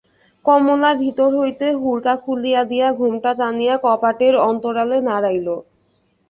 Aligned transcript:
কমলা 0.45 0.91
ভিতর 0.95 1.29
হইতে 1.39 1.67
হুড়কা 1.73 2.13
খুলিয়া 2.23 2.61
দিয়া 2.63 2.87
ঘোমটা 2.91 3.31
টানিয়া 3.39 3.75
কপাটের 3.83 4.33
অন্তরালে 4.49 4.97
দাঁড়াইল। 5.07 5.47